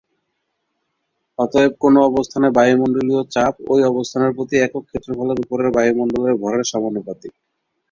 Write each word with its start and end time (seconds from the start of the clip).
অতএব, 1.39 1.71
কোন 1.81 1.95
অবস্থানে 2.09 2.47
বায়ুমণ্ডলীয় 2.57 3.21
চাপ 3.33 3.53
ওই 3.71 3.81
অবস্থানের 3.91 4.35
প্রতি 4.37 4.55
একক 4.59 4.83
ক্ষেত্রফলের 4.89 5.41
উপরের 5.43 5.69
বায়ুমণ্ডলের 5.75 6.35
ভরের 6.41 6.63
সমানুপাতিক। 6.71 7.33